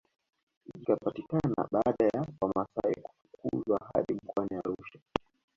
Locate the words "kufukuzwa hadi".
3.03-4.13